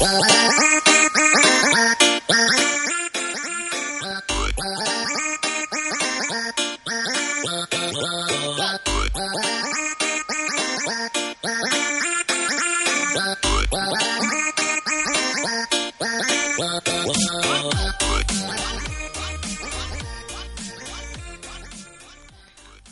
[0.00, 0.20] Well,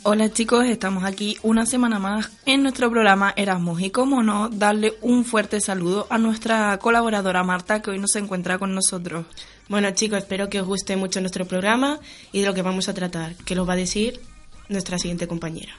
[0.09, 4.93] Hola chicos, estamos aquí una semana más en nuestro programa Erasmus y como no, darle
[5.01, 9.25] un fuerte saludo a nuestra colaboradora Marta que hoy no se encuentra con nosotros.
[9.67, 11.99] Bueno chicos, espero que os guste mucho nuestro programa
[12.31, 14.21] y de lo que vamos a tratar, que lo va a decir
[14.69, 15.73] nuestra siguiente compañera.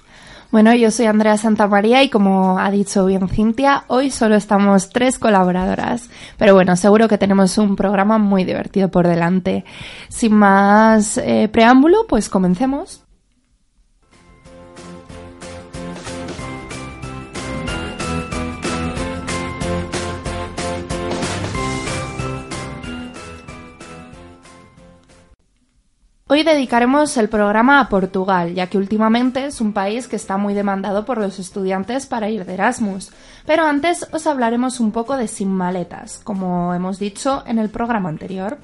[0.50, 5.18] Bueno, yo soy Andrea Santamaría y como ha dicho bien Cintia, hoy solo estamos tres
[5.18, 6.10] colaboradoras.
[6.36, 9.64] Pero bueno, seguro que tenemos un programa muy divertido por delante.
[10.10, 13.07] Sin más eh, preámbulo, pues comencemos.
[26.30, 30.52] Hoy dedicaremos el programa a Portugal, ya que últimamente es un país que está muy
[30.52, 33.10] demandado por los estudiantes para ir de Erasmus.
[33.46, 38.10] Pero antes os hablaremos un poco de sin maletas, como hemos dicho en el programa
[38.10, 38.58] anterior.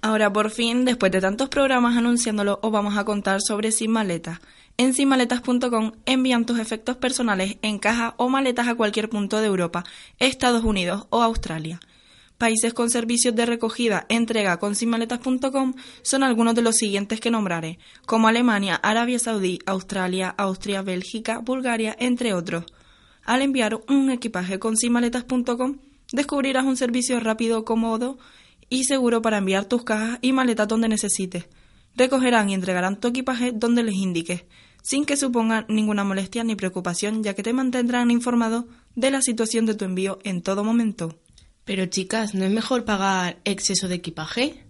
[0.00, 4.38] Ahora por fin, después de tantos programas anunciándolo, os vamos a contar sobre sin maletas.
[4.78, 9.84] En sinmaletas.com envían tus efectos personales en caja o maletas a cualquier punto de Europa,
[10.18, 11.78] Estados Unidos o Australia.
[12.40, 17.78] Países con servicios de recogida entrega con sinmaletas.com son algunos de los siguientes que nombraré,
[18.06, 22.64] como Alemania, Arabia Saudí, Australia, Austria, Bélgica, Bulgaria, entre otros.
[23.26, 25.80] Al enviar un equipaje con sinmaletas.com,
[26.12, 28.16] descubrirás un servicio rápido, cómodo
[28.70, 31.44] y seguro para enviar tus cajas y maletas donde necesites.
[31.94, 34.44] Recogerán y entregarán tu equipaje donde les indiques,
[34.82, 38.66] sin que suponga ninguna molestia ni preocupación, ya que te mantendrán informado
[38.96, 41.18] de la situación de tu envío en todo momento.
[41.64, 44.64] Pero chicas, ¿no es mejor pagar exceso de equipaje?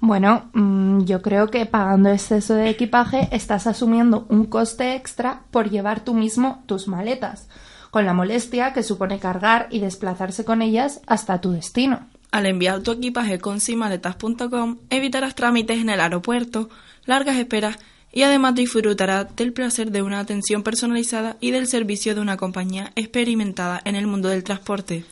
[0.00, 5.70] Bueno, mm, yo creo que pagando exceso de equipaje estás asumiendo un coste extra por
[5.70, 7.48] llevar tú mismo tus maletas,
[7.90, 12.08] con la molestia que supone cargar y desplazarse con ellas hasta tu destino.
[12.32, 16.68] Al enviar tu equipaje con simaletas.com evitarás trámites en el aeropuerto,
[17.04, 17.78] largas esperas
[18.10, 22.90] y además disfrutarás del placer de una atención personalizada y del servicio de una compañía
[22.96, 25.04] experimentada en el mundo del transporte.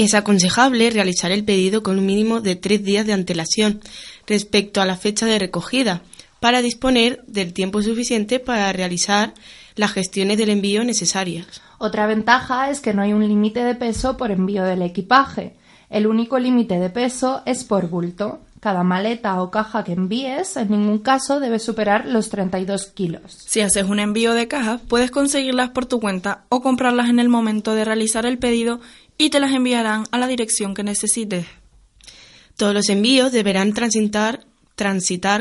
[0.00, 3.82] Es aconsejable realizar el pedido con un mínimo de tres días de antelación
[4.26, 6.00] respecto a la fecha de recogida
[6.40, 9.34] para disponer del tiempo suficiente para realizar
[9.76, 11.60] las gestiones del envío necesarias.
[11.76, 15.54] Otra ventaja es que no hay un límite de peso por envío del equipaje.
[15.90, 18.38] El único límite de peso es por bulto.
[18.60, 23.38] Cada maleta o caja que envíes en ningún caso debe superar los 32 kilos.
[23.46, 27.30] Si haces un envío de cajas, puedes conseguirlas por tu cuenta o comprarlas en el
[27.30, 28.80] momento de realizar el pedido
[29.20, 31.44] y te las enviarán a la dirección que necesites.
[32.56, 34.46] Todos los envíos deberán transitar,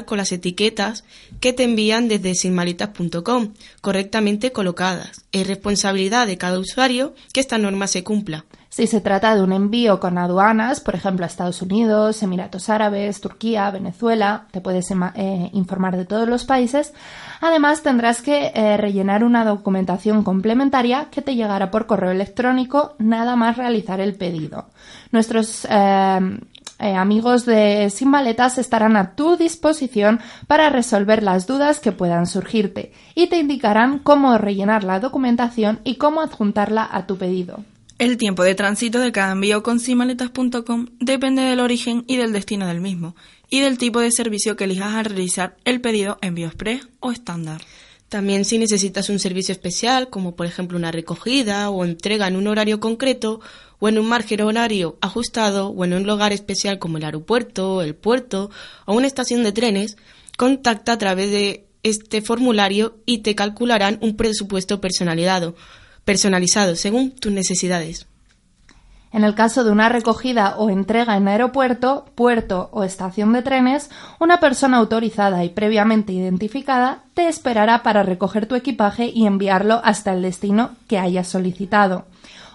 [0.06, 1.06] con las etiquetas
[1.40, 5.24] que te envían desde sinmalitas.com, correctamente colocadas.
[5.32, 8.44] Es responsabilidad de cada usuario que esta norma se cumpla.
[8.70, 13.20] Si se trata de un envío con aduanas, por ejemplo a Estados Unidos, Emiratos Árabes,
[13.20, 16.94] Turquía, Venezuela, te puedes eh, informar de todos los países.
[17.42, 23.36] Además, tendrás que eh, rellenar una documentación complementaria que te llegará por correo electrónico nada
[23.36, 24.68] más realizar el pedido.
[25.12, 26.40] Nuestros eh,
[26.80, 32.94] amigos de Sin Maletas estarán a tu disposición para resolver las dudas que puedan surgirte
[33.16, 37.64] y te indicarán cómo rellenar la documentación y cómo adjuntarla a tu pedido.
[38.00, 42.66] El tiempo de tránsito de cada envío con simaletas.com depende del origen y del destino
[42.66, 43.14] del mismo,
[43.50, 47.60] y del tipo de servicio que elijas al realizar el pedido envío express o estándar.
[48.08, 52.48] También si necesitas un servicio especial, como por ejemplo una recogida o entrega en un
[52.48, 53.42] horario concreto,
[53.80, 57.96] o en un margen horario ajustado, o en un lugar especial como el aeropuerto, el
[57.96, 58.50] puerto
[58.86, 59.98] o una estación de trenes,
[60.38, 65.56] contacta a través de este formulario y te calcularán un presupuesto personalizado,
[66.10, 68.08] personalizado según tus necesidades.
[69.12, 73.92] En el caso de una recogida o entrega en aeropuerto, puerto o estación de trenes,
[74.20, 80.12] una persona autorizada y previamente identificada te esperará para recoger tu equipaje y enviarlo hasta
[80.12, 82.08] el destino que hayas solicitado.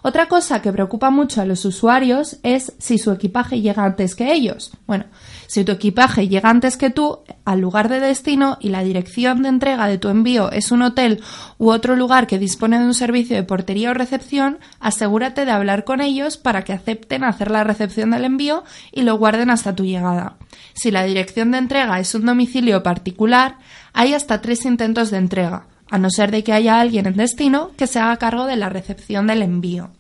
[0.03, 4.33] Otra cosa que preocupa mucho a los usuarios es si su equipaje llega antes que
[4.33, 4.73] ellos.
[4.89, 5.05] Bueno,
[5.47, 9.49] si tu equipaje llega antes que tú al lugar de destino y la dirección de
[9.49, 11.23] entrega de tu envío es un hotel
[11.59, 15.85] u otro lugar que dispone de un servicio de portería o recepción, asegúrate de hablar
[15.85, 19.85] con ellos para que acepten hacer la recepción del envío y lo guarden hasta tu
[19.85, 20.37] llegada.
[20.75, 23.59] Si la dirección de entrega es un domicilio particular,
[23.93, 27.71] hay hasta tres intentos de entrega a no ser de que haya alguien en destino
[27.77, 29.91] que se haga cargo de la recepción del envío.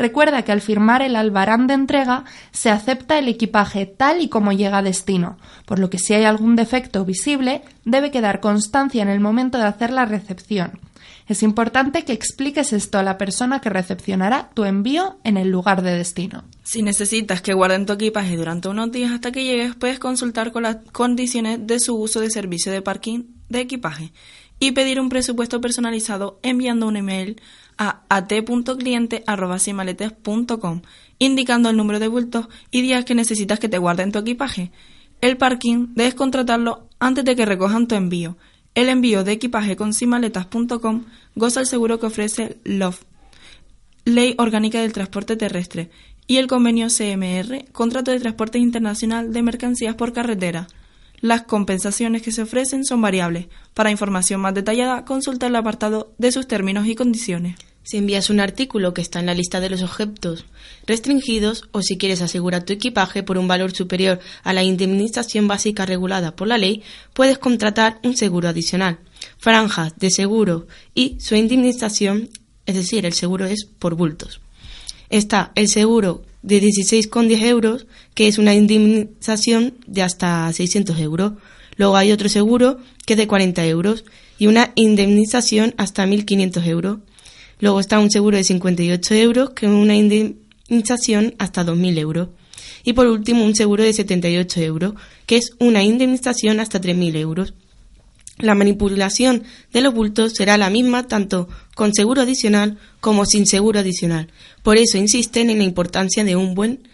[0.00, 4.50] Recuerda que al firmar el albarán de entrega se acepta el equipaje tal y como
[4.50, 5.36] llega a destino,
[5.66, 9.64] por lo que si hay algún defecto visible debe quedar constancia en el momento de
[9.64, 10.80] hacer la recepción.
[11.28, 15.82] Es importante que expliques esto a la persona que recepcionará tu envío en el lugar
[15.82, 16.44] de destino.
[16.62, 20.62] Si necesitas que guarden tu equipaje durante unos días hasta que llegues, puedes consultar con
[20.62, 24.14] las condiciones de su uso de servicio de parking de equipaje
[24.60, 27.40] y pedir un presupuesto personalizado enviando un email
[27.80, 30.82] a at.cliente.com
[31.18, 34.72] indicando el número de bultos y días que necesitas que te guarden tu equipaje.
[35.20, 38.36] El parking debes contratarlo antes de que recojan tu envío.
[38.74, 41.04] El envío de equipaje con simaletas.com
[41.34, 43.02] goza el seguro que ofrece LOF,
[44.04, 45.90] Ley Orgánica del Transporte Terrestre,
[46.26, 50.66] y el convenio CMR, Contrato de Transporte Internacional de Mercancías por Carretera.
[51.20, 53.46] Las compensaciones que se ofrecen son variables.
[53.74, 57.56] Para información más detallada, consulta el apartado de sus términos y condiciones.
[57.90, 60.44] Si envías un artículo que está en la lista de los objetos
[60.86, 65.86] restringidos o si quieres asegurar tu equipaje por un valor superior a la indemnización básica
[65.86, 66.84] regulada por la ley,
[67.14, 69.00] puedes contratar un seguro adicional,
[69.38, 72.28] franjas de seguro y su indemnización,
[72.64, 74.40] es decir, el seguro es por bultos.
[75.08, 81.32] Está el seguro de 16,10 euros, que es una indemnización de hasta 600 euros.
[81.74, 84.04] Luego hay otro seguro que es de 40 euros
[84.38, 86.98] y una indemnización hasta 1.500 euros.
[87.60, 92.28] Luego está un seguro de 58 euros que es una indemnización hasta 2.000 euros.
[92.84, 94.94] Y por último un seguro de 78 euros
[95.26, 97.54] que es una indemnización hasta 3.000 euros.
[98.38, 103.80] La manipulación de los bultos será la misma tanto con seguro adicional como sin seguro
[103.80, 104.28] adicional.
[104.62, 106.88] Por eso insisten en la importancia de un buen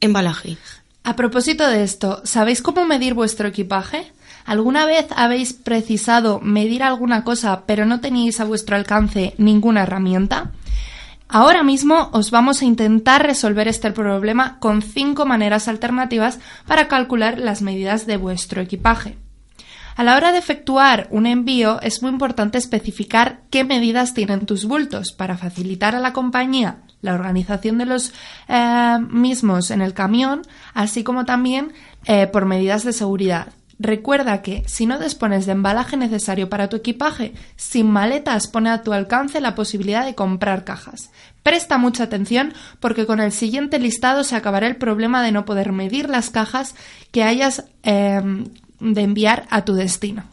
[0.00, 0.56] embalaje.
[1.04, 4.12] A propósito de esto, ¿sabéis cómo medir vuestro equipaje?
[4.48, 10.52] ¿Alguna vez habéis precisado medir alguna cosa pero no tenéis a vuestro alcance ninguna herramienta?
[11.28, 17.38] Ahora mismo os vamos a intentar resolver este problema con cinco maneras alternativas para calcular
[17.38, 19.18] las medidas de vuestro equipaje.
[19.96, 24.64] A la hora de efectuar un envío es muy importante especificar qué medidas tienen tus
[24.64, 28.14] bultos para facilitar a la compañía la organización de los
[28.48, 30.40] eh, mismos en el camión,
[30.72, 31.74] así como también
[32.06, 33.48] eh, por medidas de seguridad.
[33.78, 38.82] Recuerda que si no dispones de embalaje necesario para tu equipaje, sin maletas pone a
[38.82, 41.10] tu alcance la posibilidad de comprar cajas.
[41.44, 45.72] Presta mucha atención porque con el siguiente listado se acabará el problema de no poder
[45.72, 46.74] medir las cajas
[47.12, 48.20] que hayas eh,
[48.80, 50.24] de enviar a tu destino.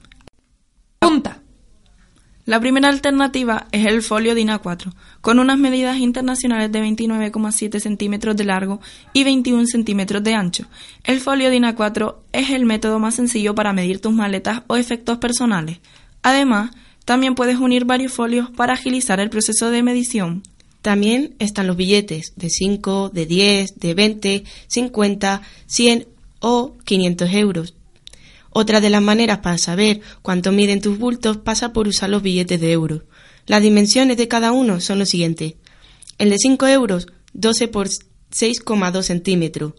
[0.99, 1.37] Punta.
[2.45, 8.37] La primera alternativa es el folio DIN A4, con unas medidas internacionales de 29,7 centímetros
[8.37, 8.79] de largo
[9.13, 10.65] y 21 centímetros de ancho.
[11.03, 15.17] El folio DIN A4 es el método más sencillo para medir tus maletas o efectos
[15.17, 15.79] personales.
[16.21, 16.69] Además,
[17.03, 20.43] también puedes unir varios folios para agilizar el proceso de medición.
[20.83, 26.07] También están los billetes de 5, de 10, de 20, 50, 100
[26.41, 27.74] o 500 euros
[28.57, 32.61] otra de las maneras para saber cuánto miden tus bultos pasa por usar los billetes
[32.61, 33.01] de euros.
[33.47, 35.55] Las dimensiones de cada uno son los siguientes.
[36.19, 39.73] El de 5 euros, 12 por 6,2 centímetros.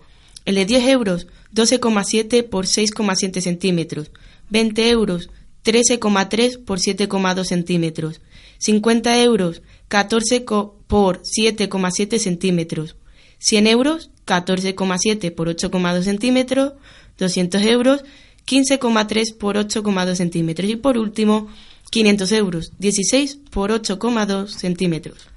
[0.44, 4.10] El de 10 euros, 12,7 por 6,7 centímetros.
[4.50, 5.30] 20 euros,
[5.64, 8.20] 13,3 por 7,2 centímetros.
[8.58, 10.44] 50 euros, 14
[10.86, 12.96] por 7,7 centímetros.
[13.38, 16.74] 100 euros, 14,7 por 8,2 centímetros.
[17.18, 18.04] 200 euros,
[18.46, 20.70] 15,3 por 8,2 centímetros.
[20.70, 21.48] Y por último,
[21.90, 25.28] 500 euros, 16 por 8,2 centímetros.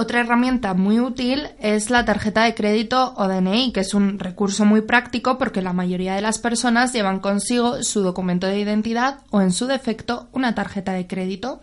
[0.00, 4.64] Otra herramienta muy útil es la tarjeta de crédito o DNI, que es un recurso
[4.64, 9.40] muy práctico porque la mayoría de las personas llevan consigo su documento de identidad o,
[9.40, 11.60] en su defecto, una tarjeta de crédito.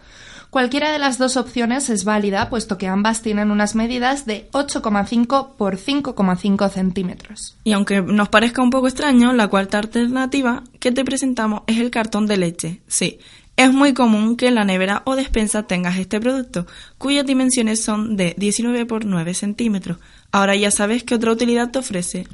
[0.56, 5.56] Cualquiera de las dos opciones es válida, puesto que ambas tienen unas medidas de 8,5
[5.58, 7.58] por 5,5 centímetros.
[7.66, 11.92] Y aunque nos parezca un poco extraño, la cuarta alternativa que te presentamos es el
[11.92, 12.82] cartón de leche.
[12.88, 13.20] Sí,
[13.58, 18.16] Es muy común que en la nevera o despensa tengas este producto, cuyas dimensiones son
[18.16, 19.98] de 19 por 9 centímetros.
[20.32, 22.28] Ahora ya sabes qué otra utilidad te ofrece.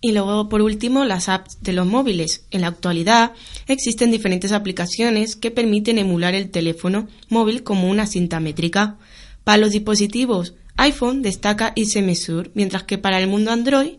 [0.00, 2.44] Y luego, por último, las apps de los móviles.
[2.50, 3.32] En la actualidad
[3.66, 8.96] existen diferentes aplicaciones que permiten emular el teléfono móvil como una cinta métrica.
[9.42, 13.96] Para los dispositivos iPhone destaca iSemesure, mientras que para el mundo Android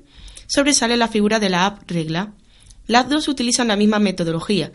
[0.47, 2.33] sobresale la figura de la app Regla.
[2.87, 4.71] Las dos utilizan la misma metodología.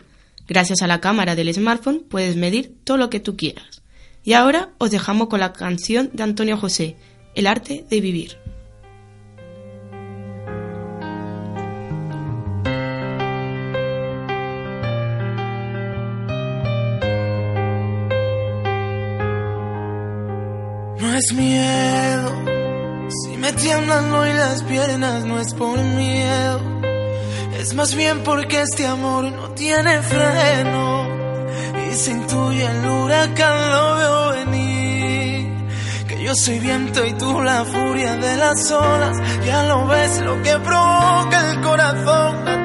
[0.46, 3.82] Gracias a la cámara del smartphone puedes medir todo lo que tú quieras.
[4.22, 6.96] Y ahora os dejamos con la canción de Antonio José,
[7.34, 8.43] El arte de vivir.
[21.24, 26.60] No es miedo, si me tiemblan hoy las piernas no es por miedo,
[27.58, 31.08] es más bien porque este amor no tiene freno.
[31.90, 35.66] Y se intuye el huracán lo veo venir,
[36.08, 39.16] que yo soy viento y tú la furia de las olas,
[39.46, 42.63] ya lo ves lo que provoca el corazón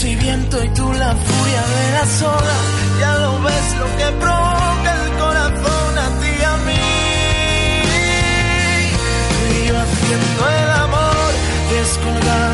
[0.00, 2.62] soy viento y tú la furia de las olas.
[3.00, 6.86] Ya lo ves lo que provoca el corazón a ti y a mí.
[9.58, 11.30] Y haciendo el amor,
[11.70, 12.49] descolgando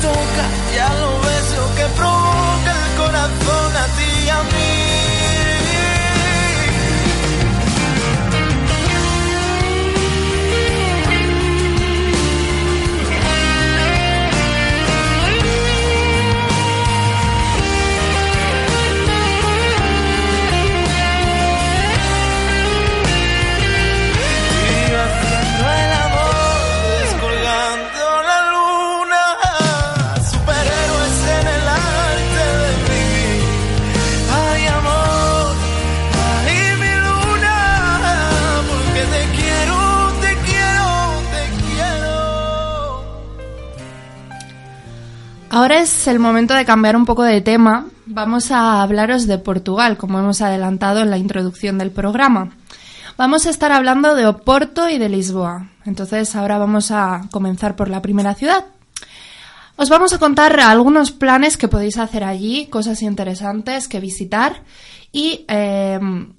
[0.00, 0.44] toca,
[0.74, 2.31] ya lo ves lo que provoca
[46.02, 47.86] es el momento de cambiar un poco de tema.
[48.06, 52.56] Vamos a hablaros de Portugal, como hemos adelantado en la introducción del programa.
[53.16, 55.70] Vamos a estar hablando de Oporto y de Lisboa.
[55.84, 58.64] Entonces ahora vamos a comenzar por la primera ciudad.
[59.76, 64.64] Os vamos a contar algunos planes que podéis hacer allí, cosas interesantes que visitar
[65.12, 66.32] y em,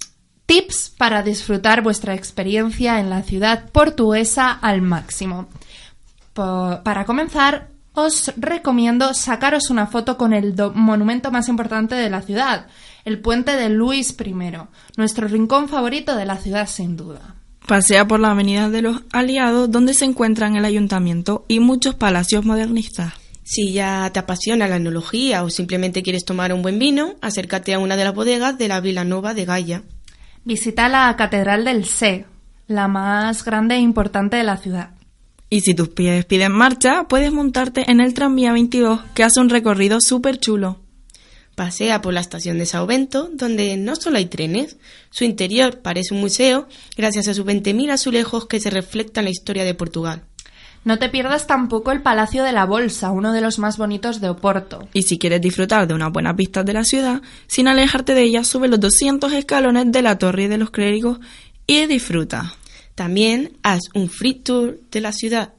[0.44, 5.48] tips para disfrutar vuestra experiencia en la ciudad portuguesa al máximo.
[6.34, 12.66] para comenzar, os recomiendo sacaros una foto con el monumento más importante de la ciudad,
[13.04, 14.34] el puente de Luis I,
[14.96, 17.36] nuestro rincón favorito de la ciudad sin duda.
[17.66, 22.44] Pasea por la avenida de los Aliados, donde se encuentran el ayuntamiento y muchos palacios
[22.44, 23.14] modernistas.
[23.42, 27.78] Si ya te apasiona la enología o simplemente quieres tomar un buen vino, acércate a
[27.78, 29.82] una de las bodegas de la Vila Nova de Gaia.
[30.44, 32.26] Visita la Catedral del Sé,
[32.66, 34.93] la más grande e importante de la ciudad.
[35.54, 39.50] Y si tus pies piden marcha, puedes montarte en el tranvía 22, que hace un
[39.50, 40.80] recorrido súper chulo.
[41.54, 44.78] Pasea por la estación de Sao Bento, donde no solo hay trenes,
[45.10, 49.62] su interior parece un museo gracias a sus 20.000 azulejos que se reflectan la historia
[49.62, 50.24] de Portugal.
[50.82, 54.30] No te pierdas tampoco el Palacio de la Bolsa, uno de los más bonitos de
[54.30, 54.88] Oporto.
[54.92, 58.42] Y si quieres disfrutar de unas buenas vistas de la ciudad, sin alejarte de ella,
[58.42, 61.20] sube los 200 escalones de la Torre de los Clérigos
[61.68, 62.54] y disfruta.
[62.94, 65.52] También haz un free tour de la ciudad.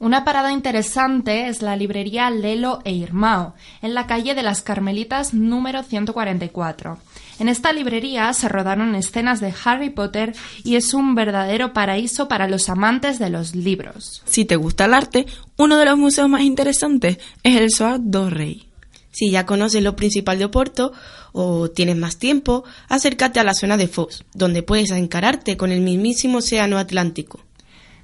[0.00, 5.34] Una parada interesante es la librería Lelo e Irmao, en la calle de las Carmelitas
[5.34, 6.98] número 144.
[7.40, 12.48] En esta librería se rodaron escenas de Harry Potter y es un verdadero paraíso para
[12.48, 14.22] los amantes de los libros.
[14.24, 18.30] Si te gusta el arte, uno de los museos más interesantes es el Soar do
[18.30, 18.68] Rey.
[19.10, 20.92] Si ya conoces lo principal de Oporto
[21.32, 25.80] o tienes más tiempo, acércate a la zona de Foz, donde puedes encararte con el
[25.80, 27.40] mismísimo Océano Atlántico.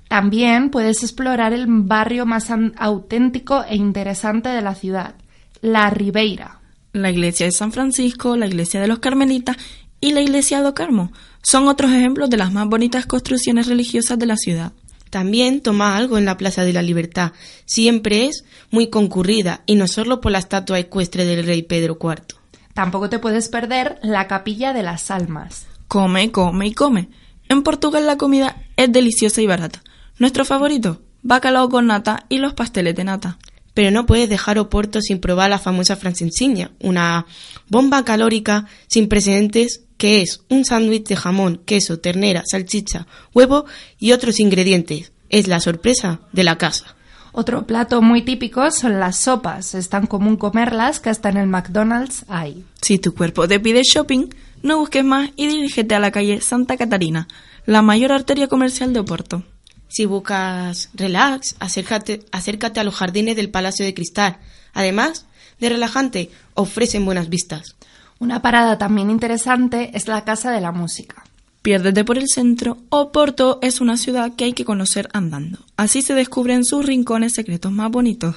[0.08, 5.14] También puedes explorar el barrio más auténtico e interesante de la ciudad,
[5.60, 6.60] La Ribeira.
[6.92, 9.56] La iglesia de San Francisco, la iglesia de los Carmelitas
[10.00, 11.12] y la iglesia de Carmo
[11.42, 14.72] son otros ejemplos de las más bonitas construcciones religiosas de la ciudad.
[15.10, 17.32] También toma algo en la Plaza de la Libertad.
[17.66, 22.36] Siempre es muy concurrida y no solo por la estatua ecuestre del rey Pedro IV.
[22.74, 25.66] Tampoco te puedes perder la Capilla de las Almas.
[25.88, 27.08] Come, come y come.
[27.48, 29.82] En Portugal la comida es deliciosa y barata.
[30.18, 33.38] Nuestro favorito, bacalao con nata y los pasteles de nata.
[33.74, 37.26] Pero no puedes dejar Oporto sin probar la famosa francesinha, una
[37.68, 43.66] bomba calórica sin precedentes que es un sándwich de jamón, queso, ternera, salchicha, huevo
[43.98, 45.12] y otros ingredientes.
[45.28, 46.96] Es la sorpresa de la casa.
[47.36, 49.74] Otro plato muy típico son las sopas.
[49.74, 52.64] Es tan común comerlas que hasta en el McDonald's hay.
[52.80, 54.28] Si tu cuerpo te pide shopping,
[54.62, 57.26] no busques más y dirígete a la calle Santa Catarina,
[57.66, 59.42] la mayor arteria comercial de Oporto.
[59.88, 64.38] Si buscas relax, acércate, acércate a los jardines del Palacio de Cristal.
[64.72, 65.26] Además
[65.58, 67.74] de relajante, ofrecen buenas vistas.
[68.20, 71.24] Una parada también interesante es la Casa de la Música.
[71.64, 75.60] Piérdete por el centro, Oporto es una ciudad que hay que conocer andando.
[75.78, 78.36] Así se descubren sus rincones secretos más bonitos.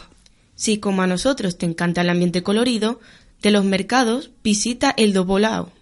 [0.56, 3.02] Si como a nosotros te encanta el ambiente colorido,
[3.42, 5.74] de los mercados visita el Dobolao.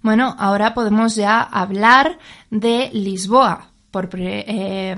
[0.00, 2.18] Bueno, ahora podemos ya hablar
[2.50, 3.70] de Lisboa.
[3.90, 4.96] Por, eh,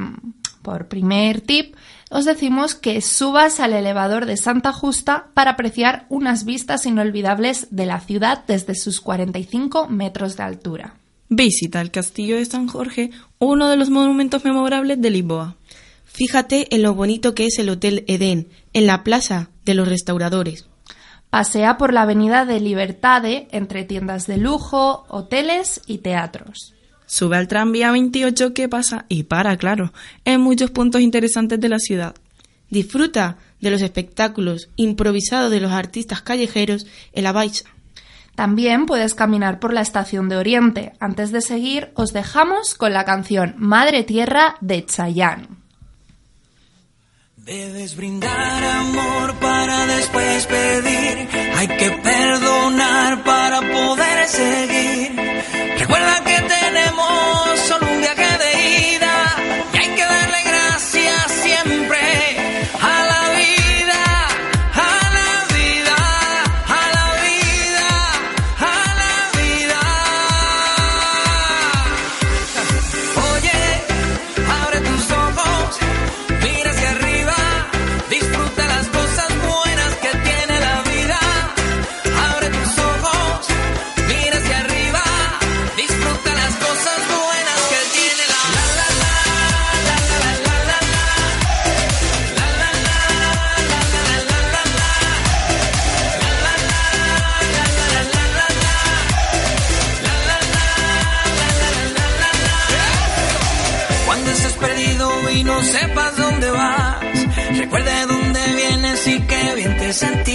[0.62, 1.74] por primer tip,
[2.10, 7.86] os decimos que subas al elevador de Santa Justa para apreciar unas vistas inolvidables de
[7.86, 10.99] la ciudad desde sus 45 metros de altura.
[11.32, 15.54] Visita el Castillo de San Jorge, uno de los monumentos memorables de Lisboa.
[16.04, 20.66] Fíjate en lo bonito que es el Hotel Edén, en la Plaza de los Restauradores.
[21.30, 26.74] Pasea por la Avenida de Libertade entre tiendas de lujo, hoteles y teatros.
[27.06, 29.92] Sube al tranvía 28 que pasa y para, claro,
[30.24, 32.16] en muchos puntos interesantes de la ciudad.
[32.70, 37.70] Disfruta de los espectáculos improvisados de los artistas callejeros en la Baixa.
[38.34, 40.92] También puedes caminar por la estación de Oriente.
[41.00, 45.48] Antes de seguir, os dejamos con la canción Madre Tierra de Chayanne.
[47.36, 51.28] Debes brindar amor para después pedir.
[51.56, 55.16] Hay que perdonar para poder seguir.
[55.78, 57.89] Recuerda que tenemos solo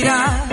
[0.06, 0.45] Yeah.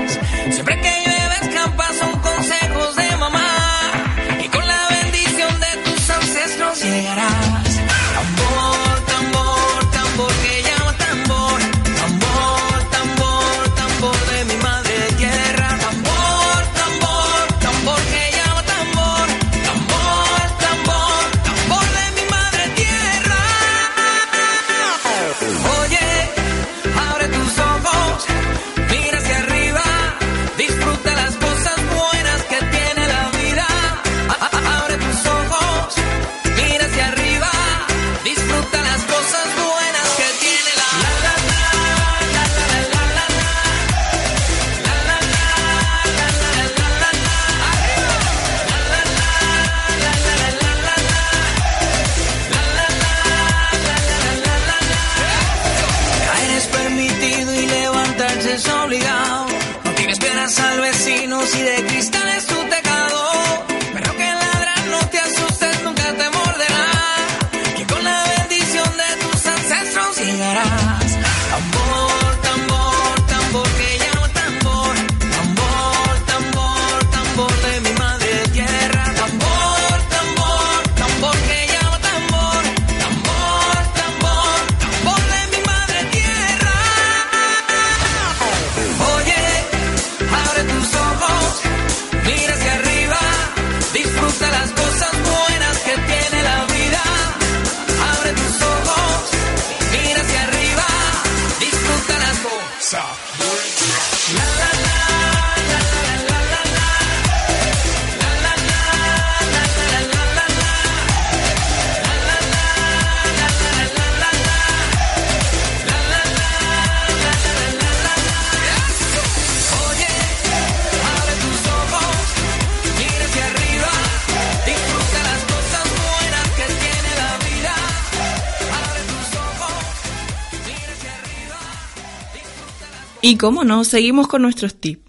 [133.24, 135.00] Y como no, seguimos con nuestros tips.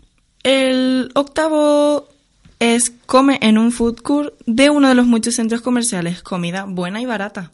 [0.44, 2.08] El octavo
[2.60, 7.02] es come en un food court de uno de los muchos centros comerciales, comida buena
[7.02, 7.52] y barata.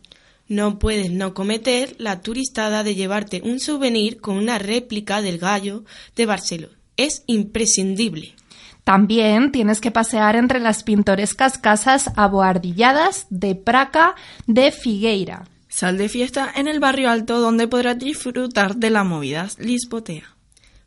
[0.50, 5.86] No puedes no cometer la turistada de llevarte un souvenir con una réplica del gallo
[6.18, 6.74] de Barcelona.
[6.98, 8.36] Es imprescindible.
[8.84, 15.48] También tienes que pasear entre las pintorescas casas aboardilladas de Praca de Figueira.
[15.70, 20.39] Sal de fiesta en el barrio alto donde podrás disfrutar de la movida lisbotea.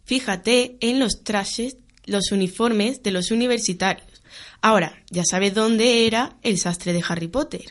[0.04, 4.22] Fíjate en los trajes, los uniformes de los universitarios.
[4.60, 7.62] Ahora, ya sabes dónde era el sastre de Harry Potter.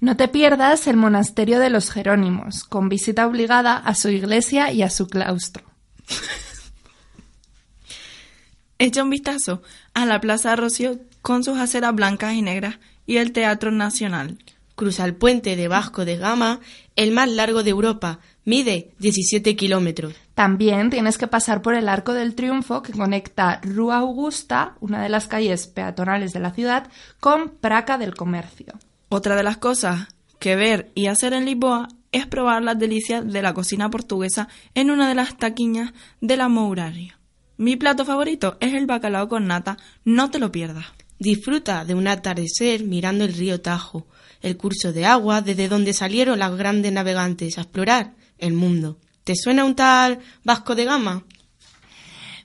[0.00, 4.82] No te pierdas el monasterio de los Jerónimos, con visita obligada a su iglesia y
[4.82, 5.64] a su claustro.
[8.78, 13.32] Echa un vistazo a la Plaza Rocío con sus aceras blancas y negras y el
[13.32, 14.38] Teatro Nacional.
[14.74, 16.60] Cruza el puente de Vasco de Gama,
[16.96, 20.14] el más largo de Europa, mide 17 kilómetros.
[20.34, 25.08] También tienes que pasar por el Arco del Triunfo que conecta Rua Augusta, una de
[25.08, 26.88] las calles peatonales de la ciudad,
[27.20, 28.74] con Praca del Comercio.
[29.08, 33.42] Otra de las cosas que ver y hacer en Lisboa es probar las delicias de
[33.42, 37.18] la cocina portuguesa en una de las taquiñas de la Mouraria.
[37.56, 40.86] Mi plato favorito es el bacalao con nata, no te lo pierdas.
[41.18, 44.06] Disfruta de un atardecer mirando el río Tajo,
[44.40, 48.98] el curso de agua desde donde salieron las grandes navegantes a explorar el mundo.
[49.24, 51.24] ¿Te suena un tal Vasco de Gama?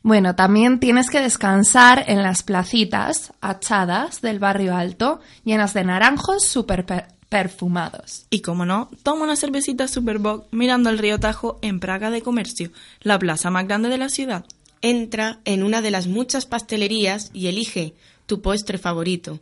[0.03, 6.45] Bueno, también tienes que descansar en las placitas achadas del barrio alto, llenas de naranjos
[6.45, 6.85] súper
[7.27, 8.27] perfumados.
[8.29, 12.69] Y como no, toma una cervecita Superboc mirando el río Tajo en Praga de Comercio,
[13.01, 14.45] la plaza más grande de la ciudad.
[14.81, 17.95] Entra en una de las muchas pastelerías y elige
[18.27, 19.39] tu postre favorito.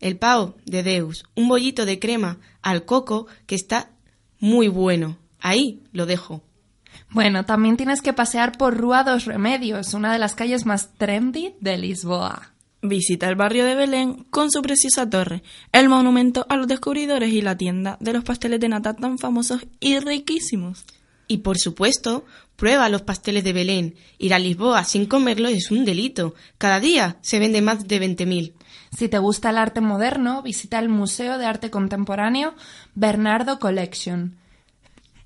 [0.00, 3.90] El pao de Deus, un bollito de crema al coco que está
[4.38, 5.18] muy bueno.
[5.44, 6.42] Ahí lo dejo.
[7.10, 11.54] Bueno, también tienes que pasear por Rúa dos Remedios, una de las calles más trendy
[11.60, 12.54] de Lisboa.
[12.80, 17.42] Visita el barrio de Belén con su preciosa torre, el monumento a los descubridores y
[17.42, 20.86] la tienda de los pasteles de nata tan famosos y riquísimos.
[21.28, 22.24] Y por supuesto,
[22.56, 23.96] prueba los pasteles de Belén.
[24.16, 26.34] Ir a Lisboa sin comerlos es un delito.
[26.56, 28.54] Cada día se vende más de 20.000.
[28.96, 32.54] Si te gusta el arte moderno, visita el Museo de Arte Contemporáneo
[32.94, 34.38] Bernardo Collection.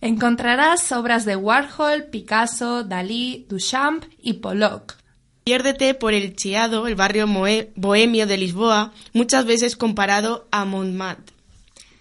[0.00, 4.96] Encontrarás obras de Warhol, Picasso, Dalí, Duchamp y Pollock.
[5.44, 7.26] Piérdete por el Chiado, el barrio
[7.74, 11.34] bohemio de Lisboa, muchas veces comparado a Montmartre.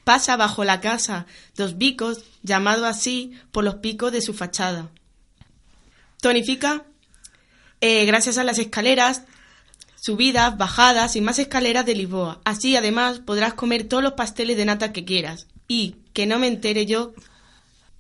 [0.04, 4.90] Pasa bajo la casa dos picos, llamado así por los picos de su fachada.
[6.22, 6.86] Tonifica
[7.82, 9.24] eh, gracias a las escaleras,
[9.96, 12.42] subidas, bajadas y más escaleras de Lisboa.
[12.44, 15.48] Así, además, podrás comer todos los pasteles de nata que quieras.
[15.68, 17.14] Y, que no me entere yo,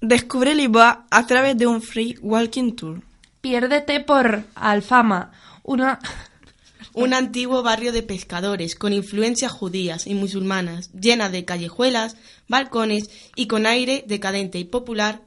[0.01, 3.01] Descubre Lisboa a través de un free walking tour.
[3.41, 5.31] Piérdete por Alfama,
[5.63, 5.99] una...
[6.93, 12.15] un antiguo barrio de pescadores con influencias judías y musulmanas, llena de callejuelas,
[12.47, 15.21] balcones y con aire decadente y popular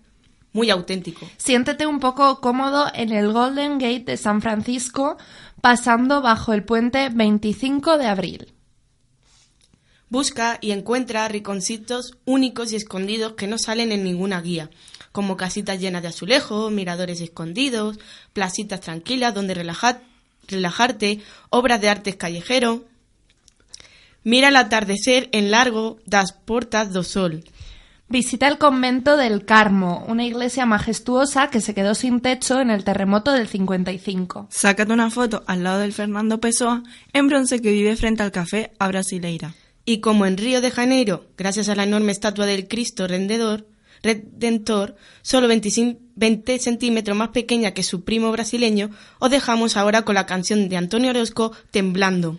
[0.53, 1.29] muy auténtico.
[1.37, 5.17] Siéntete un poco cómodo en el Golden Gate de San Francisco,
[5.61, 8.53] pasando bajo el puente 25 de abril.
[10.11, 14.69] Busca y encuentra rinconcitos únicos y escondidos que no salen en ninguna guía,
[15.13, 17.97] como casitas llenas de azulejos, miradores escondidos,
[18.33, 22.85] placitas tranquilas donde relajarte, obras de arte callejero.
[24.25, 27.45] Mira el atardecer en largo das portas do sol.
[28.09, 32.83] Visita el convento del Carmo, una iglesia majestuosa que se quedó sin techo en el
[32.83, 34.49] terremoto del 55.
[34.51, 38.73] Sácate una foto al lado del Fernando Pessoa en bronce que vive frente al café
[38.81, 39.55] a Brasileira.
[39.85, 43.67] Y como en Río de Janeiro, gracias a la enorme estatua del Cristo Rendedor,
[44.03, 50.27] Redentor, solo 20 centímetros más pequeña que su primo brasileño, os dejamos ahora con la
[50.27, 52.39] canción de Antonio Orozco, Temblando.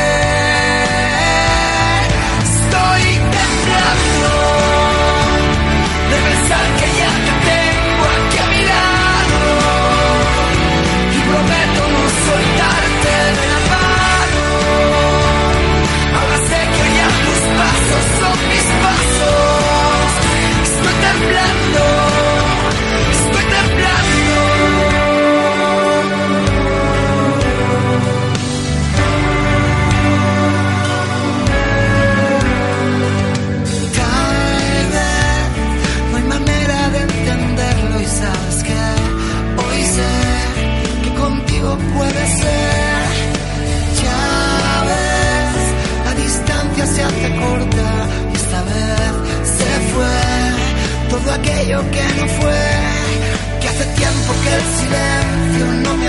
[51.61, 56.00] aquello que no fue, que hace tiempo que el silencio no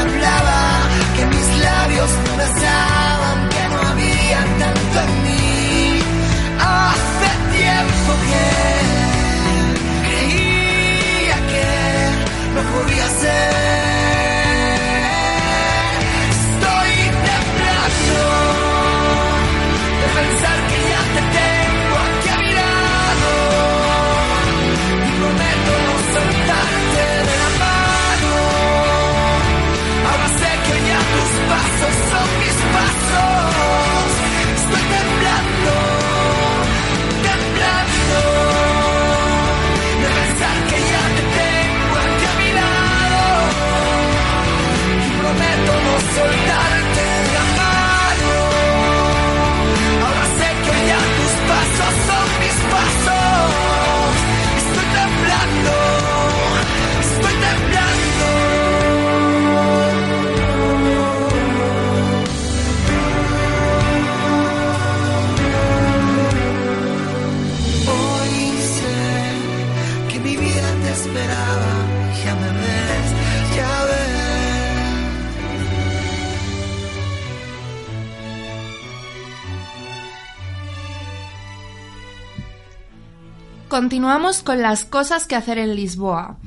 [83.93, 86.39] Continuamos con las cosas que hacer en Lisboa.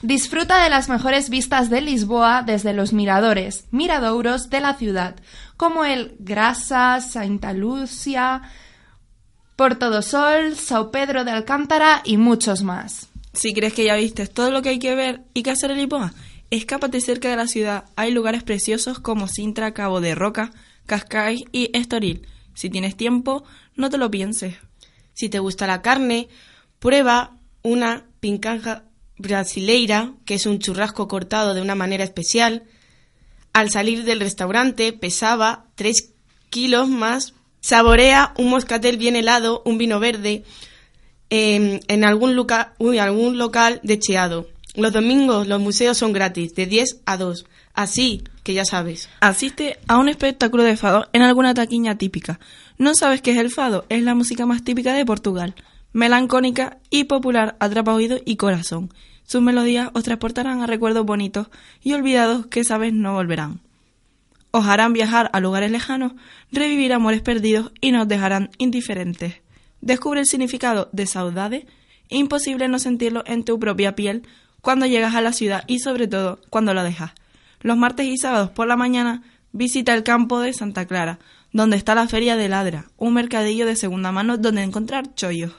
[0.00, 5.16] Disfruta de las mejores vistas de Lisboa desde los miradores, miradouros de la ciudad,
[5.56, 8.42] como el Grasa, Santa Lucia,
[9.56, 13.08] Porto do Sol, São Pedro de Alcántara y muchos más.
[13.32, 15.78] Si crees que ya viste todo lo que hay que ver y que hacer en
[15.78, 16.12] Lisboa,
[16.50, 17.86] escápate cerca de la ciudad.
[17.96, 20.52] Hay lugares preciosos como Sintra, Cabo de Roca,
[20.86, 22.28] Cascais y Estoril.
[22.54, 23.42] Si tienes tiempo,
[23.74, 24.54] no te lo pienses.
[25.12, 26.28] Si te gusta la carne,
[26.78, 28.84] prueba una pincanja
[29.16, 32.64] brasileira, que es un churrasco cortado de una manera especial.
[33.52, 36.12] Al salir del restaurante pesaba 3
[36.50, 37.34] kilos más.
[37.60, 40.44] Saborea un moscatel bien helado, un vino verde,
[41.30, 44.48] em, en algún, lugar, algún local de cheado.
[44.74, 47.46] Los domingos los museos son gratis, de 10 a 2.
[47.74, 49.08] Así que ya sabes.
[49.20, 52.38] Asiste a un espectáculo de fado en alguna taquiña típica.
[52.76, 53.86] ¿No sabes qué es el fado?
[53.88, 55.54] Es la música más típica de Portugal.
[55.98, 58.94] Melancólica y popular, atrapa oído y corazón.
[59.24, 61.48] Sus melodías os transportarán a recuerdos bonitos
[61.82, 63.62] y olvidados que sabes no volverán.
[64.52, 66.12] Os harán viajar a lugares lejanos,
[66.52, 69.42] revivir amores perdidos y nos dejarán indiferentes.
[69.80, 71.66] Descubre el significado de saudade,
[72.08, 74.22] imposible no sentirlo en tu propia piel
[74.60, 77.10] cuando llegas a la ciudad y sobre todo cuando la dejas.
[77.60, 81.18] Los martes y sábados por la mañana visita el campo de Santa Clara,
[81.52, 85.54] donde está la Feria de Ladra, un mercadillo de segunda mano donde encontrar chollos.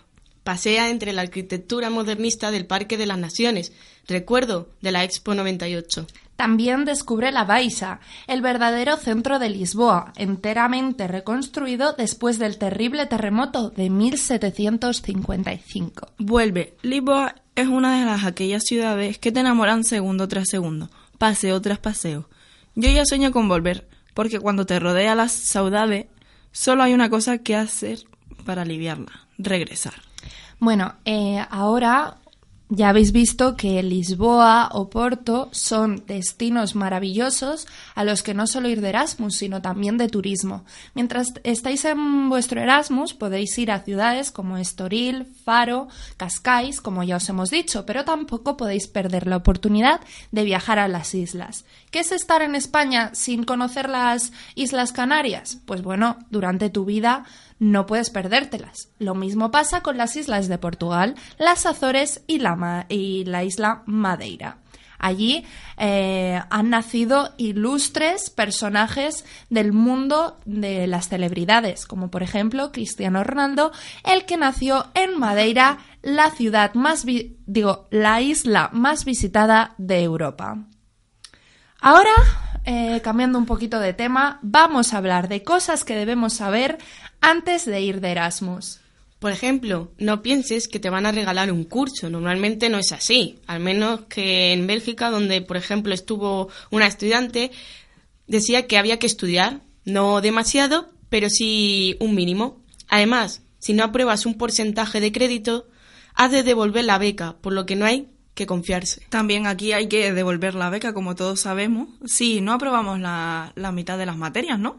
[0.49, 3.71] Pasea entre la arquitectura modernista del Parque de las Naciones,
[4.07, 6.07] recuerdo de la Expo 98.
[6.35, 13.69] También descubre la Baixa, el verdadero centro de Lisboa, enteramente reconstruido después del terrible terremoto
[13.69, 16.13] de 1755.
[16.17, 16.73] Vuelve.
[16.81, 21.77] Lisboa es una de las aquellas ciudades que te enamoran segundo tras segundo, paseo tras
[21.77, 22.27] paseo.
[22.73, 26.09] Yo ya sueño con volver, porque cuando te rodea la saudade,
[26.51, 27.99] solo hay una cosa que hacer
[28.45, 30.09] para aliviarla, regresar.
[30.60, 32.17] Bueno, eh, ahora
[32.72, 38.69] ya habéis visto que Lisboa o Porto son destinos maravillosos a los que no solo
[38.69, 40.65] ir de Erasmus, sino también de turismo.
[40.93, 47.15] Mientras estáis en vuestro Erasmus, podéis ir a ciudades como Estoril, Faro, Cascais, como ya
[47.15, 51.65] os hemos dicho, pero tampoco podéis perder la oportunidad de viajar a las islas.
[51.89, 55.58] ¿Qué es estar en España sin conocer las Islas Canarias?
[55.65, 57.26] Pues bueno, durante tu vida
[57.60, 58.89] no puedes perdértelas.
[58.98, 62.86] Lo mismo pasa con las islas de Portugal, las Azores y la,
[63.43, 64.58] isla Madeira.
[64.98, 65.45] Allí
[65.78, 73.72] eh, han nacido ilustres personajes del mundo de las celebridades, como por ejemplo Cristiano Ronaldo,
[74.04, 80.65] el que nació en Madeira, la ciudad más, digo, la isla más visitada de Europa.
[81.82, 82.12] Ahora,
[82.65, 86.78] eh, cambiando un poquito de tema, vamos a hablar de cosas que debemos saber
[87.21, 88.79] antes de ir de Erasmus.
[89.19, 92.10] Por ejemplo, no pienses que te van a regalar un curso.
[92.10, 93.39] Normalmente no es así.
[93.47, 97.51] Al menos que en Bélgica, donde por ejemplo estuvo una estudiante,
[98.27, 102.62] decía que había que estudiar, no demasiado, pero sí un mínimo.
[102.88, 105.67] Además, si no apruebas un porcentaje de crédito,
[106.15, 109.01] has de devolver la beca, por lo que no hay que confiarse.
[109.10, 113.73] También aquí hay que devolver la beca, como todos sabemos, si no aprobamos la, la
[113.73, 114.77] mitad de las materias, ¿no?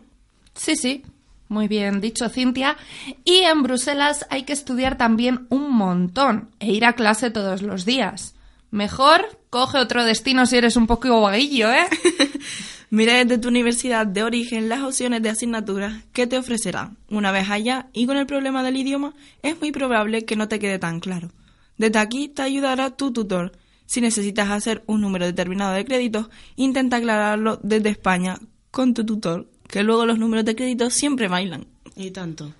[0.54, 1.02] Sí, sí,
[1.50, 2.76] muy bien dicho, Cintia.
[3.24, 7.84] Y en Bruselas hay que estudiar también un montón e ir a clase todos los
[7.84, 8.36] días.
[8.70, 11.86] Mejor coge otro destino si eres un poco vaguillo, ¿eh?
[12.90, 16.98] Mira desde tu universidad de origen las opciones de asignaturas que te ofrecerán.
[17.08, 20.60] Una vez allá y con el problema del idioma, es muy probable que no te
[20.60, 21.32] quede tan claro.
[21.78, 23.58] Desde aquí te ayudará tu tutor.
[23.86, 28.38] Si necesitas hacer un número determinado de créditos, intenta aclararlo desde España
[28.70, 31.66] con tu tutor, que luego los números de créditos siempre bailan.
[31.96, 32.52] Y tanto.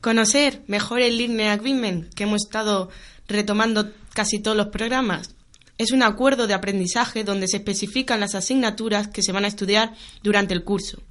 [0.00, 2.88] Conocer mejor el Learning Agreement, que hemos estado
[3.26, 5.34] retomando casi todos los programas.
[5.76, 9.94] Es un acuerdo de aprendizaje donde se especifican las asignaturas que se van a estudiar
[10.22, 11.02] durante el curso.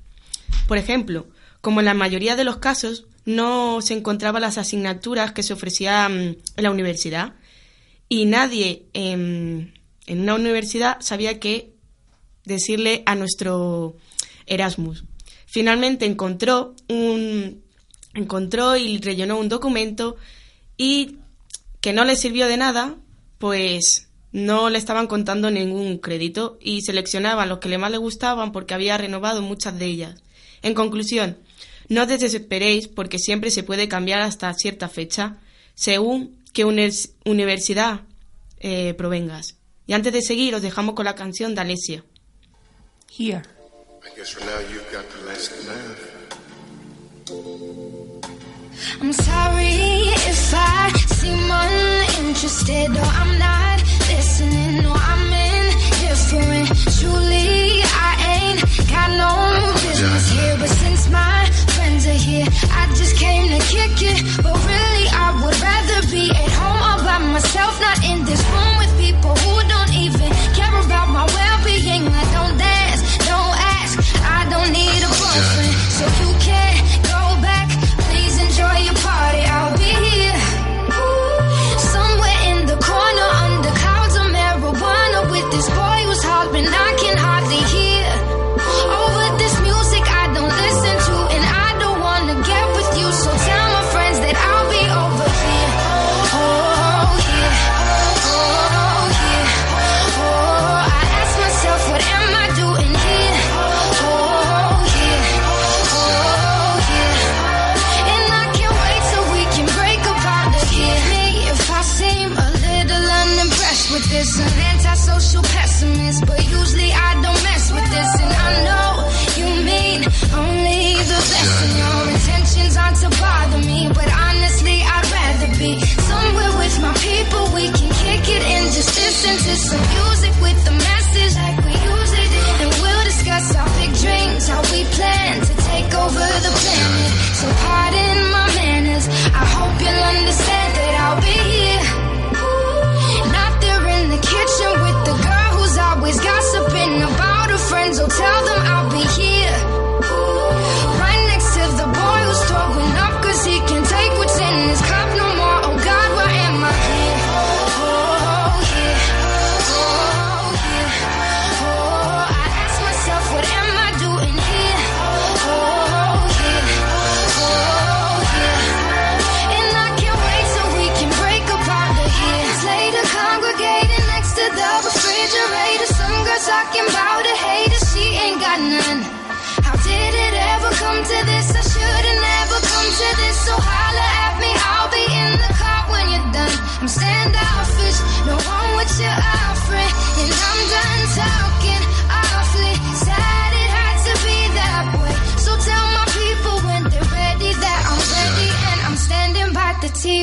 [0.68, 1.28] Por ejemplo,
[1.62, 6.38] como en la mayoría de los casos no se encontraban las asignaturas que se ofrecían
[6.56, 7.34] en la universidad
[8.08, 9.74] y nadie en,
[10.06, 11.74] en una universidad sabía qué
[12.46, 13.98] decirle a nuestro
[14.46, 15.04] Erasmus.
[15.48, 17.64] Finalmente encontró un
[18.14, 20.18] encontró y rellenó un documento
[20.76, 21.18] y
[21.82, 22.96] que no le sirvió de nada,
[23.38, 28.52] pues no le estaban contando ningún crédito y seleccionaba los que le más le gustaban
[28.52, 30.22] porque había renovado muchas de ellas.
[30.62, 31.38] En conclusión,
[31.90, 35.38] no os desesperéis porque siempre se puede cambiar hasta cierta fecha
[35.76, 38.02] según qué universidad
[38.60, 39.56] eh, provengas.
[39.86, 42.04] Y antes de seguir os dejamos con la canción de Alesia.
[43.18, 43.44] Here.
[49.00, 49.70] I'm sorry
[50.26, 53.78] if I seem uninterested or I'm not
[54.10, 56.74] listening or I'm indifferent.
[56.98, 59.32] Truly, I ain't got no
[59.78, 61.46] business here, but since my
[61.78, 64.18] friends are here, I just came to kick it.
[64.42, 68.78] But really, I would rather be at home all by myself, not in this room
[68.82, 71.47] with people who don't even care about my well-being.
[75.98, 76.77] So you can't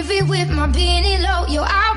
[0.04, 1.46] TV with my beanie low.
[1.46, 1.93] Yo, I'll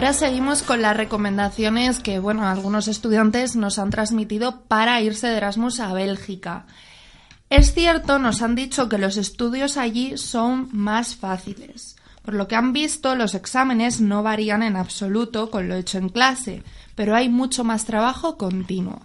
[0.00, 5.36] Ahora seguimos con las recomendaciones que, bueno, algunos estudiantes nos han transmitido para irse de
[5.36, 6.64] Erasmus a Bélgica.
[7.50, 11.96] Es cierto, nos han dicho que los estudios allí son más fáciles.
[12.22, 16.08] Por lo que han visto, los exámenes no varían en absoluto con lo hecho en
[16.08, 16.62] clase,
[16.94, 19.02] pero hay mucho más trabajo continuo.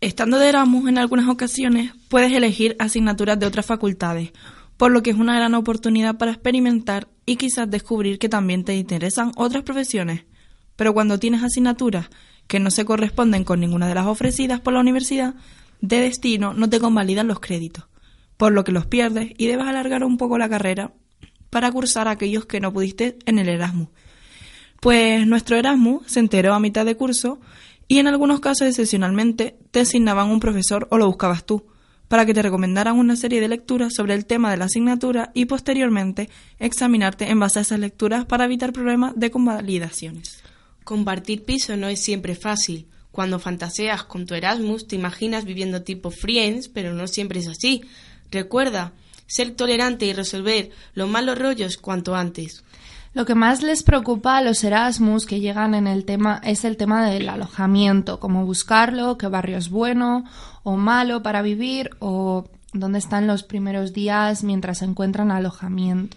[0.00, 4.32] Estando de Erasmus en algunas ocasiones, puedes elegir asignaturas de otras facultades,
[4.78, 8.74] por lo que es una gran oportunidad para experimentar y quizás descubrir que también te
[8.74, 10.24] interesan otras profesiones.
[10.76, 12.10] Pero cuando tienes asignaturas
[12.46, 15.34] que no se corresponden con ninguna de las ofrecidas por la universidad,
[15.80, 17.86] de destino no te convalidan los créditos,
[18.36, 20.92] por lo que los pierdes y debes alargar un poco la carrera
[21.50, 23.88] para cursar aquellos que no pudiste en el Erasmus.
[24.80, 27.40] Pues nuestro Erasmus se enteró a mitad de curso
[27.86, 31.66] y en algunos casos excepcionalmente te asignaban un profesor o lo buscabas tú,
[32.08, 35.46] para que te recomendaran una serie de lecturas sobre el tema de la asignatura y
[35.46, 36.28] posteriormente
[36.58, 40.42] examinarte en base a esas lecturas para evitar problemas de convalidaciones.
[40.84, 42.86] Compartir piso no es siempre fácil.
[43.10, 47.82] Cuando fantaseas con tu Erasmus te imaginas viviendo tipo Friends, pero no siempre es así.
[48.30, 48.92] Recuerda,
[49.26, 52.63] ser tolerante y resolver los malos rollos cuanto antes.
[53.14, 56.76] Lo que más les preocupa a los Erasmus que llegan en el tema es el
[56.76, 60.24] tema del alojamiento, cómo buscarlo, qué barrio es bueno
[60.64, 66.16] o malo para vivir o dónde están los primeros días mientras encuentran alojamiento.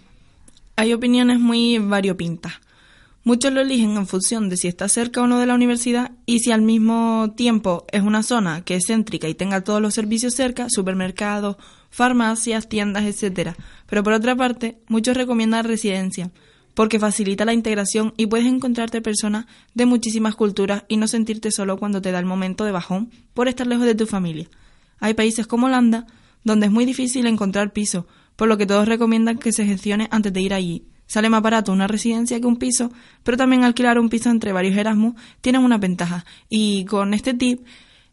[0.74, 2.54] Hay opiniones muy variopintas.
[3.22, 6.40] Muchos lo eligen en función de si está cerca o no de la universidad y
[6.40, 10.34] si al mismo tiempo es una zona que es céntrica y tenga todos los servicios
[10.34, 11.58] cerca, supermercados,
[11.90, 13.50] farmacias, tiendas, etc.
[13.86, 16.32] Pero por otra parte, muchos recomiendan residencia,
[16.78, 21.76] porque facilita la integración y puedes encontrarte personas de muchísimas culturas y no sentirte solo
[21.76, 24.46] cuando te da el momento de bajón por estar lejos de tu familia.
[25.00, 26.06] Hay países como Holanda
[26.44, 28.06] donde es muy difícil encontrar piso,
[28.36, 30.84] por lo que todos recomiendan que se gestione antes de ir allí.
[31.08, 32.92] Sale más barato una residencia que un piso,
[33.24, 36.24] pero también alquilar un piso entre varios Erasmus tiene una ventaja.
[36.48, 37.66] Y con este tip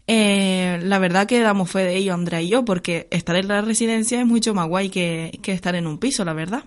[0.08, 3.62] eh, la verdad que damos fe de ello, Andrea y yo, porque estar en la
[3.62, 6.64] residencia es mucho más guay que, que estar en un piso, la verdad.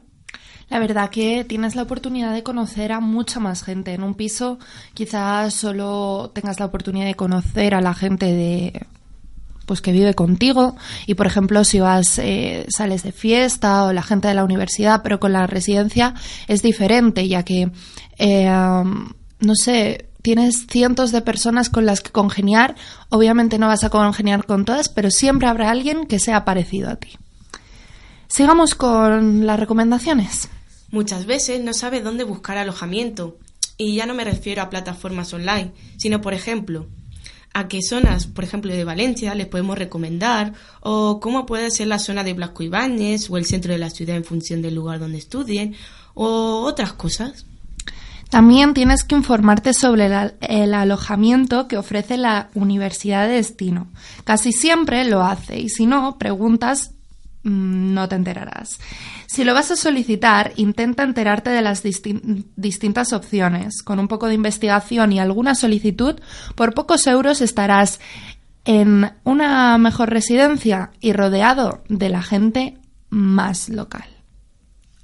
[0.71, 3.95] La verdad que tienes la oportunidad de conocer a mucha más gente.
[3.95, 4.59] En un piso
[4.95, 8.87] quizás solo tengas la oportunidad de conocer a la gente de
[9.64, 14.03] pues que vive contigo y por ejemplo si vas eh, sales de fiesta o la
[14.03, 16.14] gente de la universidad pero con la residencia
[16.47, 17.71] es diferente ya que
[18.16, 18.51] eh,
[19.41, 22.75] no sé tienes cientos de personas con las que congeniar.
[23.09, 26.97] Obviamente no vas a congeniar con todas, pero siempre habrá alguien que sea parecido a
[26.97, 27.16] ti.
[28.27, 30.51] Sigamos con las recomendaciones.
[30.91, 33.39] Muchas veces no sabes dónde buscar alojamiento.
[33.76, 36.86] Y ya no me refiero a plataformas online, sino, por ejemplo,
[37.55, 41.99] a qué zonas, por ejemplo, de Valencia les podemos recomendar, o cómo puede ser la
[41.99, 45.18] zona de Blasco Ibáñez o el centro de la ciudad en función del lugar donde
[45.18, 45.74] estudien,
[46.14, 47.47] o otras cosas.
[48.30, 50.11] También tienes que informarte sobre
[50.41, 53.89] el, alojamiento que ofrece la universidad de destino.
[54.24, 56.93] Casi siempre lo hace y si no, preguntas,
[57.49, 58.78] no te enterarás.
[59.26, 63.82] Si lo vas a solicitar, intenta enterarte de las distintas opciones.
[63.82, 66.16] Con un poco de investigación y alguna solicitud,
[66.55, 68.01] por pocos euros estarás
[68.64, 72.76] en una mejor residencia y rodeado de la gente
[73.11, 74.05] más local.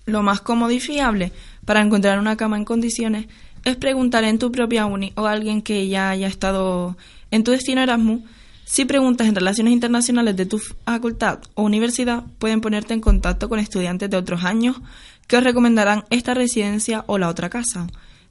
[0.07, 1.33] Lo más cómodo y fiable
[1.65, 3.27] para encontrar una cama en condiciones
[3.65, 6.97] es preguntar en tu propia uni o a alguien que ya haya estado
[7.31, 8.23] en tu destino Erasmus.
[8.65, 13.59] Si preguntas en relaciones internacionales de tu facultad o universidad, pueden ponerte en contacto con
[13.59, 14.81] estudiantes de otros años
[15.27, 17.87] que os recomendarán esta residencia o la otra casa.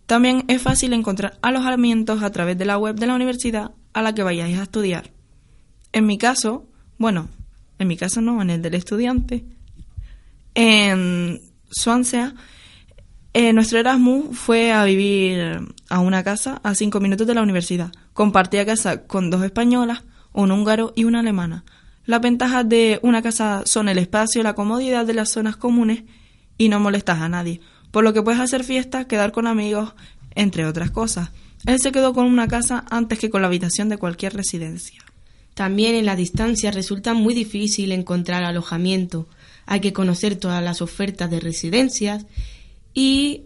[0.06, 4.14] También es fácil encontrar alojamientos a través de la web de la universidad a la
[4.14, 5.12] que vayáis a estudiar.
[5.92, 6.66] En mi caso,
[6.98, 7.30] bueno,
[7.80, 9.46] en mi caso no, en el del estudiante,
[10.56, 12.34] en Swansea
[13.34, 17.92] eh, nuestro Erasmus fue a vivir a una casa a cinco minutos de la universidad.
[18.14, 20.04] Compartía casa con dos españolas,
[20.34, 21.64] un húngaro y una alemana.
[22.06, 26.04] Las ventajas de una casa son el espacio, la comodidad de las zonas comunes
[26.58, 27.62] y no molestas a nadie,
[27.92, 29.94] por lo que puedes hacer fiestas, quedar con amigos,
[30.36, 31.30] entre otras cosas.
[31.66, 35.02] Él se quedó con una casa antes que con la habitación de cualquier residencia.
[35.54, 39.28] También en la distancia resulta muy difícil encontrar alojamiento.
[39.66, 42.26] Hay que conocer todas las ofertas de residencias
[42.94, 43.44] y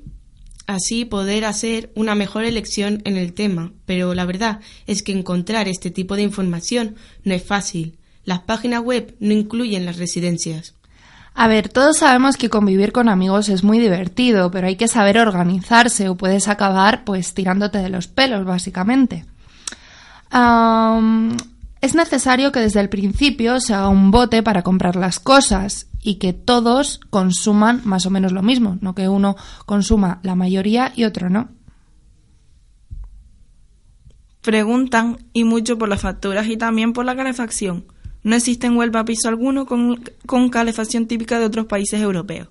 [0.68, 3.72] así poder hacer una mejor elección en el tema.
[3.86, 7.98] Pero la verdad es que encontrar este tipo de información no es fácil.
[8.26, 10.76] Las páginas web no incluyen las residencias.
[11.34, 15.20] A ver, todos sabemos que convivir con amigos es muy divertido, pero hay que saber
[15.20, 19.24] organizarse o puedes acabar pues tirándote de los pelos, básicamente.
[21.82, 26.16] Es necesario que desde el principio se haga un bote para comprar las cosas y
[26.16, 31.04] que todos consuman más o menos lo mismo, no que uno consuma la mayoría y
[31.04, 31.50] otro no.
[34.42, 37.86] Preguntan y mucho por las facturas y también por la calefacción.
[38.24, 42.48] No existe en Huelva piso alguno con, con calefacción típica de otros países europeos.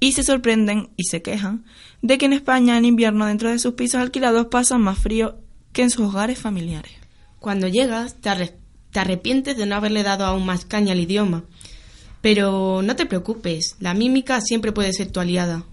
[0.00, 1.64] Y se sorprenden y se quejan
[2.02, 5.38] de que en España en invierno dentro de sus pisos alquilados pasan más frío
[5.72, 7.03] que en sus hogares familiares.
[7.44, 8.56] Cuando llegas te,
[8.90, 11.44] te arrepientes de no haberle dado aún más caña al idioma
[12.24, 15.64] pero no te preocupes, la mímica siempre puede ser tu aliada.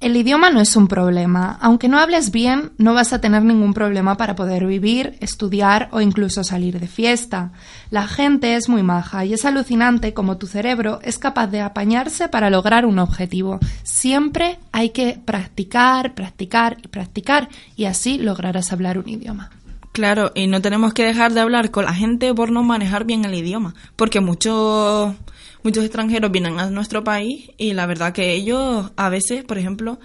[0.00, 1.56] El idioma no es un problema.
[1.60, 6.00] Aunque no hables bien, no vas a tener ningún problema para poder vivir, estudiar o
[6.00, 7.52] incluso salir de fiesta.
[7.90, 12.28] La gente es muy maja y es alucinante como tu cerebro es capaz de apañarse
[12.28, 13.60] para lograr un objetivo.
[13.84, 19.52] Siempre hay que practicar, practicar y practicar y así lograrás hablar un idioma.
[19.94, 23.24] Claro, y no tenemos que dejar de hablar con la gente por no manejar bien
[23.24, 25.14] el idioma, porque muchos
[25.62, 30.00] muchos extranjeros vienen a nuestro país y la verdad que ellos a veces, por ejemplo,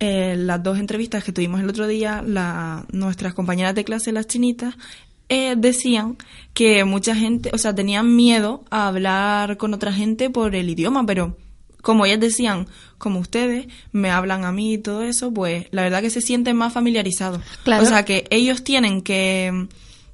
[0.00, 4.26] eh, las dos entrevistas que tuvimos el otro día, la, nuestras compañeras de clase, las
[4.28, 4.76] chinitas,
[5.28, 6.16] eh, decían
[6.54, 11.04] que mucha gente, o sea, tenían miedo a hablar con otra gente por el idioma,
[11.04, 11.36] pero
[11.82, 12.66] como ellas decían,
[13.04, 16.56] como ustedes me hablan a mí y todo eso, pues la verdad que se sienten
[16.56, 17.40] más familiarizados.
[17.62, 17.84] Claro.
[17.84, 19.68] O sea que ellos tienen que,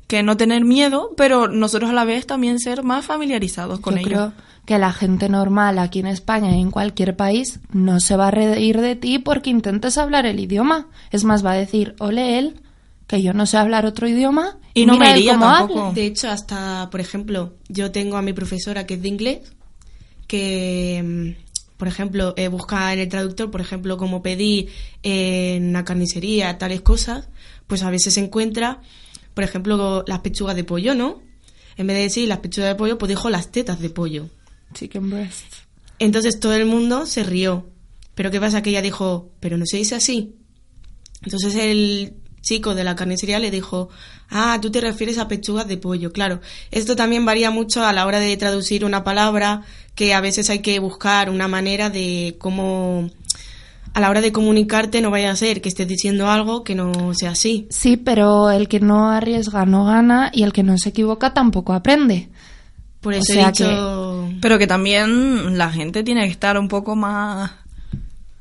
[0.07, 4.01] que no tener miedo, pero nosotros a la vez también ser más familiarizados con Yo
[4.01, 4.11] ellos.
[4.11, 4.33] creo
[4.67, 8.31] que la gente normal aquí en España y en cualquier país no se va a
[8.31, 10.89] reír de ti porque intentes hablar el idioma.
[11.11, 12.61] Es más, va a decir, ole él,
[13.07, 14.59] que yo no sé hablar otro idioma.
[14.75, 15.81] Y no mira me iría cómo tampoco.
[15.81, 15.95] habla".
[15.95, 19.41] De hecho, hasta, por ejemplo, yo tengo a mi profesora que es de inglés,
[20.29, 21.37] que,
[21.81, 24.69] por ejemplo, eh, busca en el traductor, por ejemplo, como pedí
[25.03, 27.31] en una carnicería, tales cosas,
[27.67, 28.83] pues a veces encuentra,
[29.33, 31.23] por ejemplo, las pechugas de pollo, ¿no?
[31.79, 34.29] En vez de decir las pechugas de pollo, pues dijo las tetas de pollo.
[34.75, 35.55] Chicken breast.
[35.99, 37.71] Entonces todo el mundo se rió.
[38.15, 38.61] Pero ¿qué pasa?
[38.61, 40.35] Que ella dijo, pero no se dice así.
[41.23, 42.13] Entonces el
[42.43, 43.89] chico de la carnicería le dijo,
[44.29, 46.13] ah, tú te refieres a pechugas de pollo.
[46.13, 49.63] Claro, esto también varía mucho a la hora de traducir una palabra,
[50.01, 53.11] que a veces hay que buscar una manera de cómo,
[53.93, 57.13] a la hora de comunicarte no vaya a ser que estés diciendo algo que no
[57.13, 57.67] sea así.
[57.69, 61.75] Sí, pero el que no arriesga no gana y el que no se equivoca tampoco
[61.75, 62.31] aprende.
[63.03, 66.69] Por O eso sea he dicho Pero que también la gente tiene que estar un
[66.69, 67.51] poco más...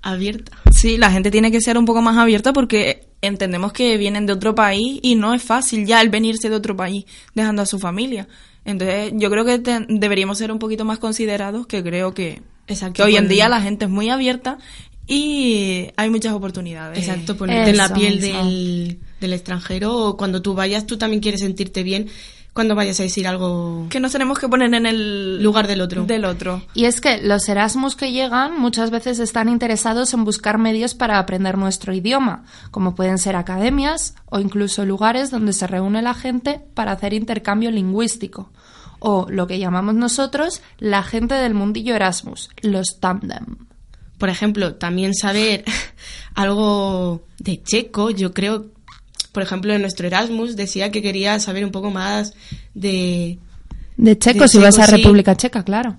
[0.02, 0.54] abierta.
[0.72, 4.32] Sí, la gente tiene que ser un poco más abierta porque entendemos que vienen de
[4.32, 7.04] otro país y no es fácil ya el venirse de otro país
[7.36, 8.30] dejando a su familia.
[8.70, 12.94] Entonces yo creo que te- deberíamos ser un poquito más considerados, que creo que, Exacto,
[12.98, 14.58] que hoy en día la gente es muy abierta
[15.08, 17.00] y hay muchas oportunidades.
[17.00, 21.42] Exacto, ponerte en la piel del, del extranjero o cuando tú vayas, tú también quieres
[21.42, 22.08] sentirte bien
[22.54, 26.06] cuando vayas a decir algo Que nos tenemos que poner en el lugar del otro.
[26.06, 26.62] Del otro.
[26.74, 31.20] Y es que los Erasmus que llegan muchas veces están interesados en buscar medios para
[31.20, 36.62] aprender nuestro idioma, como pueden ser academias o incluso lugares donde se reúne la gente
[36.74, 38.52] para hacer intercambio lingüístico,
[39.00, 43.70] o lo que llamamos nosotros la gente del mundillo Erasmus, los tandem.
[44.18, 45.64] Por ejemplo, también saber
[46.36, 48.66] algo de checo, yo creo,
[49.32, 52.34] por ejemplo, en nuestro Erasmus decía que quería saber un poco más
[52.74, 53.40] de...
[53.98, 54.96] De checo, De si vas a sí.
[54.96, 55.98] República Checa, claro.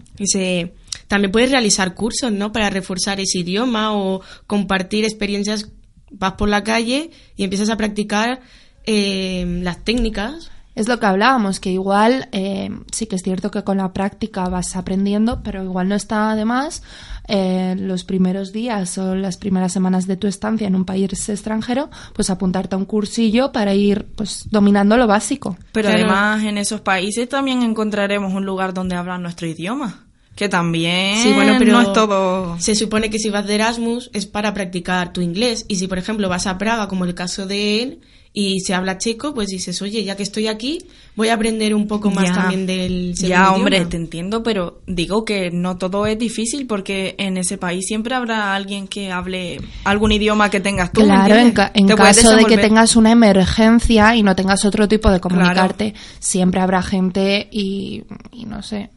[1.07, 2.53] También puedes realizar cursos, ¿no?
[2.53, 5.69] Para reforzar ese idioma o compartir experiencias.
[6.11, 8.41] Vas por la calle y empiezas a practicar
[8.87, 10.51] eh, las técnicas.
[10.75, 14.49] Es lo que hablábamos, que igual eh, sí que es cierto que con la práctica
[14.49, 16.83] vas aprendiendo, pero igual no está de más
[17.31, 21.89] eh, los primeros días o las primeras semanas de tu estancia en un país extranjero,
[22.15, 25.57] pues apuntarte a un cursillo para ir pues dominando lo básico.
[25.73, 26.05] Pero Claro.
[26.05, 30.07] además en esos países también encontraremos un lugar donde hablan nuestro idioma.
[30.37, 32.59] Que también Sí, bueno, pero no es todo...
[32.59, 35.67] Se supone que si vas de Erasmus es para practicar tu inglés.
[35.69, 38.01] Y si, por ejemplo, vas a Praga, como el caso de él,
[38.33, 40.79] y se habla checo, pues dices, oye, ya que estoy aquí,
[41.17, 42.35] voy a aprender un poco más Ya.
[42.35, 43.91] también del segundo Ya, hombre, idioma.
[43.91, 48.55] te entiendo, pero digo que no todo es difícil porque en ese país siempre habrá
[48.55, 51.01] alguien que hable algún idioma que tengas tú.
[51.01, 55.11] ¿me claro, en, ca- caso de que tengas una emergencia y no tengas otro tipo
[55.11, 55.35] de Claro.
[55.37, 58.91] comunicarte, siempre habrá gente y, y no sé.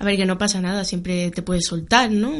[0.00, 2.30] A ver, que no pasa nada, siempre te puedes soltar, ¿no?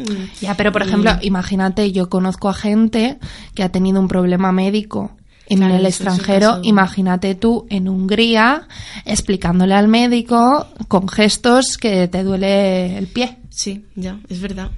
[0.40, 3.18] Ya, pero por Y- ejemplo, imagínate, yo conozco a gente
[3.54, 5.12] que ha tenido un problema médico
[5.48, 6.60] en Claro, el extranjero.
[6.62, 8.68] Imagínate tú en Hungría
[9.04, 13.38] explicándole al médico con gestos que te duele el pie.
[13.50, 14.70] Sí, ya, es verdad.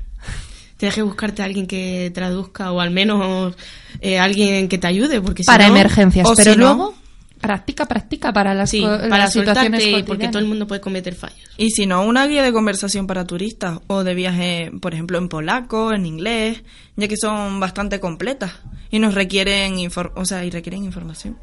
[0.76, 3.54] Tienes que buscarte a alguien que traduzca o al menos
[4.00, 6.26] eh, alguien que te ayude, porque si para no- emergencias.
[6.36, 6.94] Pero si no- luego,
[7.40, 11.14] practica, practica para las, Sí, co- para las situaciones porque todo el mundo puede cometer
[11.14, 11.38] fallos.
[11.56, 15.28] Y si no, una guía de conversación para turistas o de viaje, por ejemplo, en
[15.28, 16.62] polaco, en inglés,
[16.96, 18.52] ya que son bastante completas
[18.90, 21.36] y nos requieren, infor- o sea, y requieren información.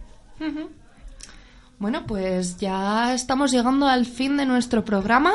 [1.80, 5.34] Bueno, pues ya estamos llegando al fin de nuestro programa.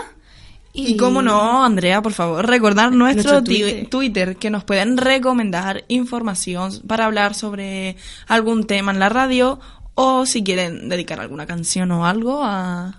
[0.75, 3.89] Y, cómo no, Andrea, por favor, recordar nuestro, Nuestro ti- Twitter.
[3.91, 7.97] Twitter, que nos pueden recomendar información para hablar sobre
[8.27, 9.61] algún tema en la radio
[9.95, 12.99] o si quieren dedicar alguna canción o algo a...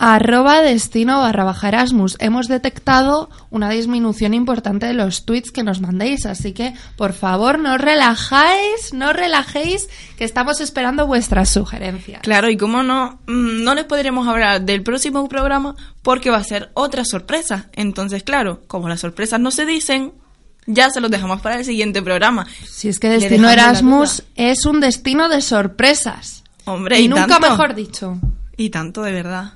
[0.00, 2.16] Arroba destino barra baja Erasmus.
[2.20, 7.58] Hemos detectado una disminución importante de los tweets que nos mandéis, así que por favor
[7.58, 12.22] no os relajáis, no os relajéis, que estamos esperando vuestras sugerencias.
[12.22, 16.44] Claro, y cómo no, mm, no les podremos hablar del próximo programa porque va a
[16.44, 17.66] ser otra sorpresa.
[17.72, 20.12] Entonces, claro, como las sorpresas no se dicen,
[20.68, 22.46] ya se los dejamos para el siguiente programa.
[22.64, 26.44] Si es que Destino Erasmus es un destino de sorpresas.
[26.66, 27.50] Hombre, y, y, nunca tanto.
[27.50, 28.18] mejor dicho.
[28.56, 29.54] Y tanto, de verdad.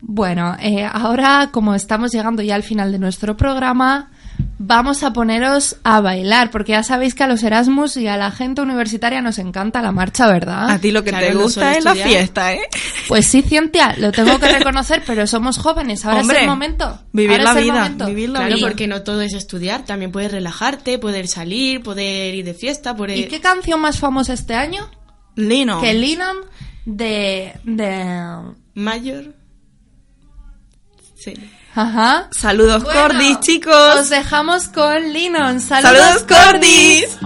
[0.00, 4.10] Bueno, eh, ahora como estamos llegando ya al final de nuestro programa,
[4.58, 8.30] vamos a poneros a bailar, porque ya sabéis que a los Erasmus y a la
[8.30, 10.70] gente universitaria nos encanta la marcha, ¿verdad?
[10.70, 12.68] A ti lo que Claro, te gusta es la fiesta, ¿eh?
[13.08, 17.00] Pues sí, Cientia, lo tengo que reconocer, pero somos jóvenes, ahora Hombre, es el momento.
[17.12, 18.66] vivir Ahora la vida, vivir la Claro, vida.
[18.66, 23.18] porque no todo es estudiar, también puedes relajarte, poder salir, poder ir de fiesta, poder...
[23.18, 24.90] ¿Y qué canción más famosa este año?
[25.36, 25.80] Lino.
[25.80, 26.36] Que Lennon
[26.84, 27.52] de...
[27.64, 28.36] de...
[28.74, 29.34] Mayor.
[31.14, 31.34] Sí.
[31.74, 32.28] Ajá.
[32.32, 33.96] Saludos Bueno, cordis, chicos.
[34.00, 35.60] Os dejamos con Lennon.
[35.60, 37.18] Saludos, Saludos cordis.